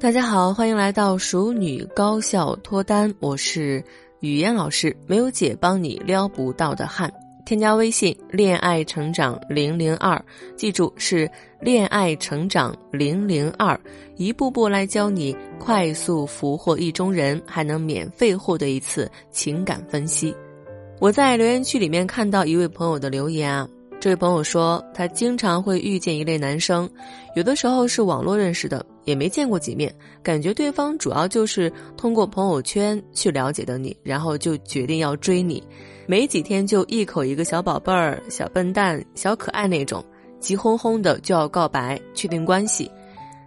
[0.00, 3.84] 大家好，欢迎来到熟女高效脱单，我是
[4.20, 7.12] 语言老师，没有姐帮你撩不到的汉。
[7.44, 10.18] 添加微信“恋爱成长零零二”，
[10.56, 13.78] 记住是“恋爱成长零零二”，
[14.16, 20.34] 一步步来教你快速俘获意中人，还能免费获得一次情感分析。
[20.98, 23.68] 我在留言区里面看到一位朋友的留言啊。
[24.00, 26.88] 这位朋友说，他经常会遇见一类男生，
[27.36, 35.62] 有的时候是网络认识的，也没见过几面，感觉对方主要就是通过朋友圈去了解的你，然后就决定要追你，
[36.06, 40.02] 没几天就一口一个小宝贝儿、小笨蛋、小可爱那种，
[40.40, 42.90] 急哄哄的就要告白确定关系。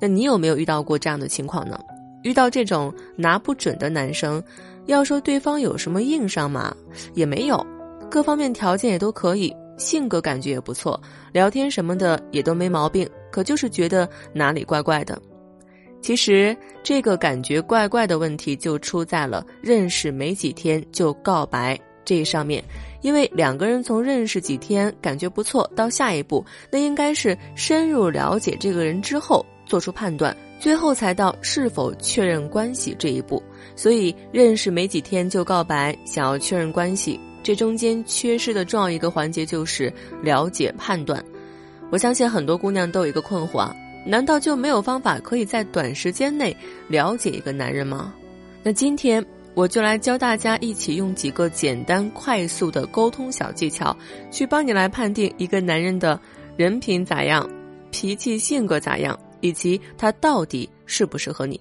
[0.00, 1.76] 那你有没有遇到过这样的情况呢？
[2.22, 4.40] 遇到这种拿不准的男生，
[4.86, 6.72] 要说对方有什么硬伤嘛，
[7.14, 7.66] 也没有，
[8.08, 9.52] 各方面条件也都可以。
[9.76, 11.00] 性格感觉也不错，
[11.32, 15.20] 聊天什么的也都没毛病，可就是觉得哪里怪怪的。
[16.02, 22.62] 其实这个感觉怪怪的问题就出在了认识没几天就告白这上面，
[23.00, 33.42] 因为两个人从认识几天感觉不错到下一步，那应该是深入了解这个人之后做出判断，最后才到是否确认关系这一步。
[33.74, 37.18] 所以认识没几天就告白，想要确认关系。
[37.46, 41.24] 这中间缺失的重要一个环节就是了解判断。
[41.92, 46.56] 我相信很多姑娘都有一个困惑啊：难道就没有方法可以在短时间内
[46.88, 48.12] 了解一个男人吗？
[48.64, 49.24] 那今天
[49.54, 53.96] 我就来教大家一起用几个简单快速的沟通小技巧，
[54.28, 56.20] 去帮你来判定一个男人的
[56.56, 57.48] 人品咋样、
[57.92, 61.60] 脾气性格咋样，以及他到底适不适合你。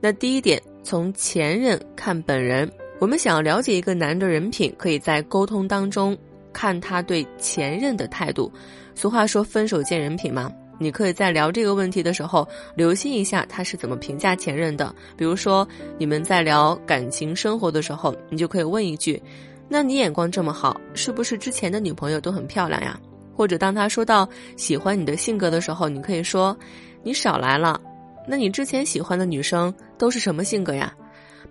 [0.00, 2.70] 那第一点，从前任看本人。
[3.04, 6.16] 我们想要了解一个男人的人品，可以在沟通当中
[6.54, 8.50] 看他对前任的态度。
[8.94, 14.94] 俗话说“分手见人品”嘛，你可以在聊这个问题的时候留心一下他是怎么评价前任的。
[15.18, 19.22] 比如说，你们在聊感情生活的时候，你就可以问一句
[19.68, 22.98] ：“那你眼光这么好，是不是之前的女朋友都很漂亮呀？”
[23.36, 26.56] 或者当他说到喜欢你的性格的时候，你可以说
[27.04, 27.78] ：“你少来了，
[28.26, 30.90] 那你之前喜欢的女生都是什么性格呀？”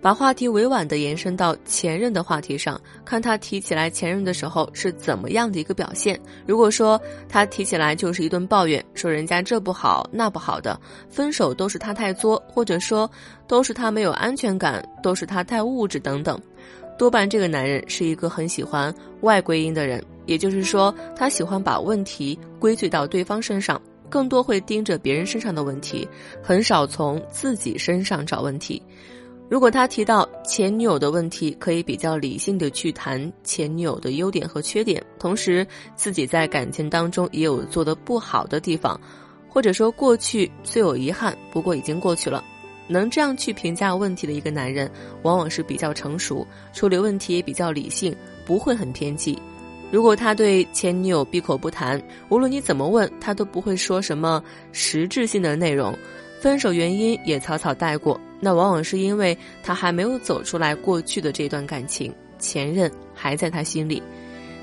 [0.04, 6.20] 把话题委婉地延伸到前任的话题上，看他提起来前任的时候是怎么样的一个表现。
[6.44, 10.78] 如果说他提起来就是一顿抱怨，说人家这不好那不好的，
[11.08, 13.10] 分手都是他太作，或者说
[13.48, 16.38] 都是他没有安全感，都是他太物质等等，
[16.98, 26.06] 多半这个男人是一个很喜欢外归因的人，也就是说他喜欢把问题归罪到对方身上，更多会盯着别人身上的问题，
[26.42, 28.82] 很少从自己身上找问题。
[29.50, 38.98] 如果他提到前女友的问题，可以比较理性的去谈前女友的优点和缺点，同时自己在感情当中也有做的不好的地方，
[39.48, 42.42] 或者说过去虽有遗憾，不过已经过去了。
[42.88, 44.90] 能这样去评价问题的一个男人，
[45.22, 48.14] 往往是比较成熟，处理问题也比较理性，
[48.46, 49.38] 不会很偏激。
[49.90, 55.96] 如果他对前女友闭口不谈，无论你怎么问，他都不会说什么实质性的内容。
[56.40, 64.02] 分手原因也草草带过，那往往是因为他还没有走出来过去的这段感情，前任还在他心里。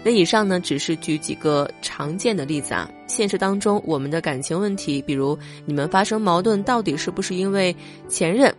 [0.03, 2.87] 那以上呢，只是举几个常见的例子啊。
[3.07, 7.75] 现实当中，我们的感情问题，比如你们发生矛盾，到底是不是因为
[8.07, 8.53] 前任？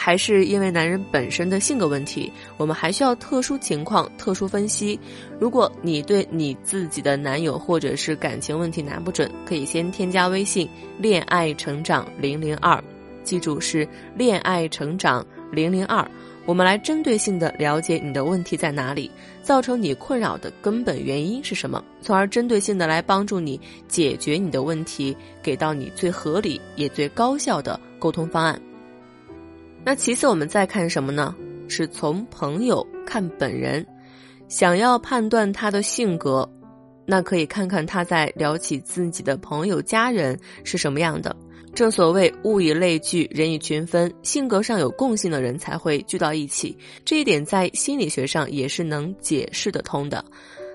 [0.00, 4.96] 还是因为男人本身的性格问题，我们还需要特殊情况特殊分析。
[5.40, 10.68] 如果你对你自己的男友或者是感情问题拿不准，可以先添加微信
[10.98, 12.80] “恋爱成长零零二”，
[13.28, 15.22] 记住是“恋爱成长
[15.52, 16.02] 零零二”，
[16.46, 19.10] 我们来针对性的了解你的问题在哪里，
[19.42, 28.58] 造成你困扰的根本原因是什么，从而针对性的来帮助你解决你的问题，给到你最合理也最高效的沟通方案。
[29.84, 31.36] 那其次，我们再看什么呢？
[31.68, 33.86] 是从朋友看本人，
[34.48, 36.50] 想要判断他的性格，
[37.04, 41.36] 那可以看看他在聊起自己的朋友、家人是什么样的。
[41.78, 46.76] 正所谓物以类聚，人以群分，性格上有共性的人才会聚到一起。
[47.04, 50.24] 这一点在心理学上也是能解释得通的。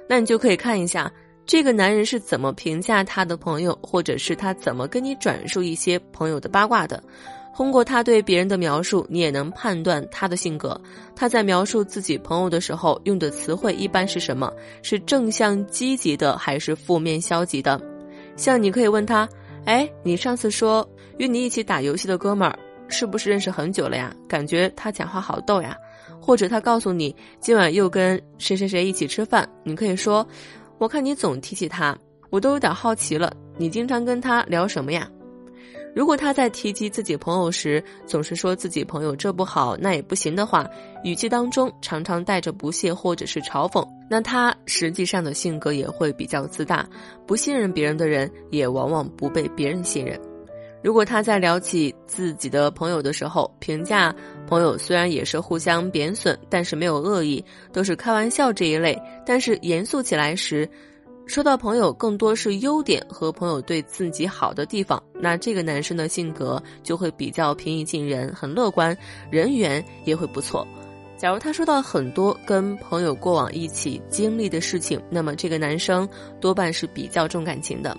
[0.07, 1.11] 那你就可以看一下
[1.45, 7.03] 这个男人是怎么评价他的朋友，或者是他怎么跟你转述一些朋友的八卦的。
[7.53, 10.79] 通过他对别人的描述，你也能判断他的性格。
[11.13, 14.49] 他在描述自己朋友的时候用的词汇一般是什么？
[14.81, 17.77] 是正向积极的还是负面消极的？
[18.38, 19.27] 像你可以问他
[19.65, 20.88] ：“哎，你上次说
[21.18, 22.57] 与你一起打游戏的哥们儿，
[22.88, 24.13] 是不是认识很久了呀？
[24.27, 25.77] 感觉他讲话好逗呀。”
[26.21, 30.25] 或者他告诉你今晚又跟谁谁谁一起吃饭，你可以说
[30.80, 31.98] ：“我看你总提起他，
[32.30, 35.10] 我都有点好奇了，你经常跟他聊什么呀？”
[35.94, 40.66] 如果他在提及自己朋友时，总是说自己朋友这不好那也不行的话，
[41.04, 46.88] 语气当中常常带着不屑或者是嘲讽，那他实际上的性格也会比较自大，
[47.25, 50.19] 不信任别人的人也往往不被别人信任。
[50.83, 54.13] 如果他在聊起自己的朋友的时候，评价
[54.45, 60.69] 朋友虽然也是互相贬损，但是没有恶意，都是开玩笑这一类，但是严肃起来时。
[61.25, 68.95] 说到朋友，更多是优点和朋友对自己好的地方，那这个男生的性格就会比较平易近人，很乐观，
[69.31, 70.67] 人缘也会不错。
[71.23, 76.05] 假如他说到很多跟朋友过往一起经历的事情，那么这个男生
[76.41, 77.97] 多半是比较重感情的。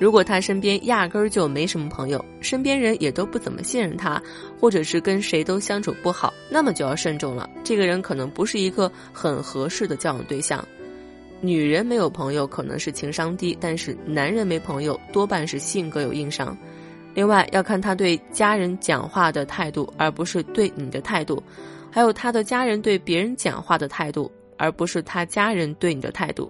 [0.00, 4.18] 如果他身边压根儿就没什么朋友，身边人也都不怎么信任他，
[4.58, 7.46] 或者是跟谁都相处不好，那么就要慎重了。
[7.62, 10.66] 这个人可能不是一个很合适的交往对象。
[11.42, 16.56] 女人没有朋友可能是情商低，但是男人没朋友多半是性格有硬伤。
[17.12, 21.42] 另外要看他对家人讲话的态度，而不是对你的态度；
[21.98, 26.48] 还有他的家人对别人讲话的态度，而不是他家人对你的态度。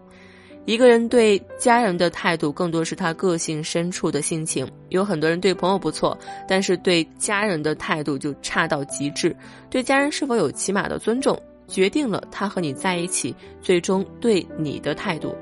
[0.67, 4.71] 一个人对家人的态度，更多是他个性深处的性情。
[4.91, 6.15] 有很多人对朋友不错，
[6.47, 9.35] 但是对家人的态度就差到极致。
[9.71, 11.43] 对家人是否有起码的尊重？
[11.67, 15.35] 决定了他和你在一起最终对你的态度。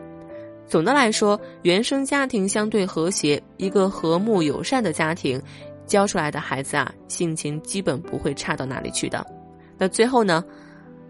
[0.68, 5.42] 总的来说，原生家庭相对和谐，一个和睦友善的家庭，
[5.84, 9.26] 教出来的孩子啊，性情基本不会差到哪里去的。
[9.78, 10.44] 那最后呢，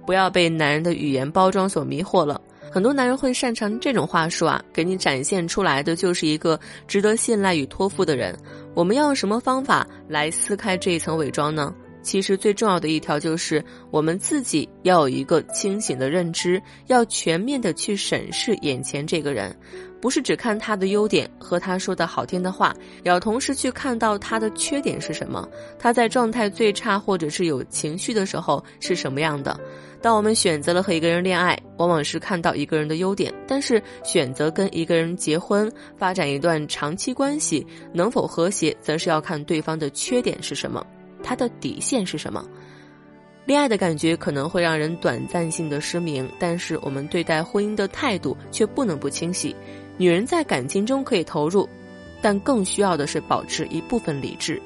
[0.06, 2.40] 不要被男人的语言包装所迷惑了。
[2.70, 8.36] 很多男人会擅长这种话术啊，给你展现出来的就是一个值得信赖与托付的人。
[8.74, 11.74] 我们要用什么方法来撕开这一层伪装呢？
[12.02, 19.56] 其实最重要的一条就是，我们自己要有一个清醒的认知，要全面的去审视眼前这个人，
[20.06, 22.72] 不是只看他的优点和他说的好听的话，
[23.02, 25.48] 要同时去看到他的缺点是什么，
[25.80, 29.58] 他在状态最差或者是有情绪的时候是什么样的。
[30.00, 35.68] 当我们选择了和一个人恋爱，往往是看到一个人的优点，但是选择跟一个人结婚，
[35.98, 40.86] 发展一段长期关系，能否和谐，则是要看对方的缺点是什么。
[41.20, 42.48] 他的底线是什么？
[43.44, 49.54] 恋爱的感觉可能会让人短暂性的失明，但是我们对待婚姻的态度却不能不清晰。
[49.96, 51.68] 女人在感情中可以投入，
[52.20, 54.60] 但更需要的是保持一部分理智。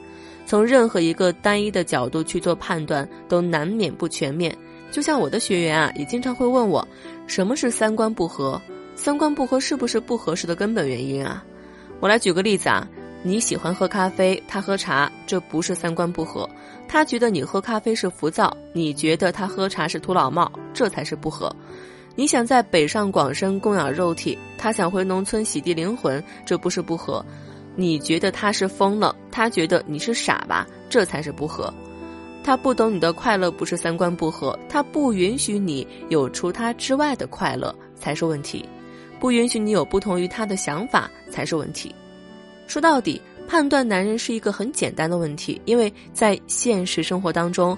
[0.47, 4.57] 从任何一个单一的角度去做判断，都难免不全面。
[4.91, 6.87] 就像我的学员啊，也经常会问我，
[7.27, 8.61] 什么是三观不合？
[8.97, 11.45] 三观不合是不是不合适的根本原因啊？
[12.01, 12.89] 我来举个例子啊。
[13.23, 16.49] 你喜欢喝咖啡，他喝茶，这不是三观不合。
[16.89, 21.55] 他觉得你喝咖啡是浮躁，你觉得他喝茶是土老帽，这才是不合。
[22.21, 27.25] 你想在北上广深供养肉体，他想回农村洗涤灵魂，这不是不合。
[27.75, 31.73] 你觉得他是疯了，他觉得你是傻吧，这才是不合。
[32.45, 38.69] 他不懂你的快乐，不是三观不合，他不允许你有除他之外的快乐才是问题，
[39.19, 41.91] 不允许你有不同于他的想法才是问题。
[42.67, 43.19] 说到底，
[43.49, 47.75] 判断男人是一个很简单的问题，因为在现实生活当中，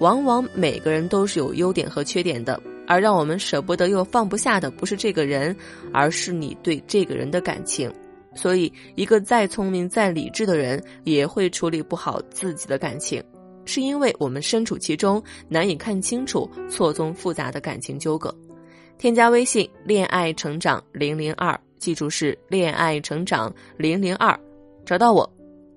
[0.00, 5.54] 往往每个人都是有优点和缺点的，而让我们舍不得又放不下的不是这个人，
[5.92, 7.92] 而是你对这个人的感情。
[8.34, 13.22] 所以，一个再聪明、再理智的人，也会处理不好自己的感情，
[13.64, 18.34] 是因为我们身处其中，难以看清楚错综复杂的感情纠葛。
[18.98, 21.58] 添加微信“恋爱成长零零二”。
[21.78, 24.38] 记住是恋爱成长零零二，
[24.86, 25.30] 找到我，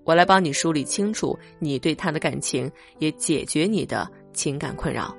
[0.05, 5.13] 我来帮你梳理清楚你对他的感情，也解决你的情感困扰。